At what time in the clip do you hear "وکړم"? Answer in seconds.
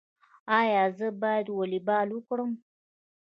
2.13-2.51